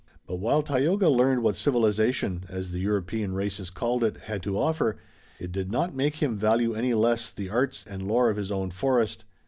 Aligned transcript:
But 0.25 0.37
while 0.37 0.63
Tayoga 0.63 1.09
learned 1.09 1.43
what 1.43 1.55
civilization, 1.55 2.45
as 2.49 2.71
the 2.71 2.79
European 2.79 3.35
races 3.35 3.69
called 3.69 4.03
it, 4.03 4.17
had 4.21 4.41
to 4.41 4.57
offer, 4.57 4.97
it 5.37 5.51
did 5.51 5.71
not 5.71 5.93
make 5.93 6.15
him 6.15 6.39
value 6.39 6.73
any 6.73 6.89
the 6.89 6.97
less 6.97 7.29
the 7.29 7.49
arts 7.51 7.85
and 7.85 8.07
lore 8.07 8.31
of 8.31 8.37
his 8.37 8.51
own 8.51 8.71
forest. 8.71 9.25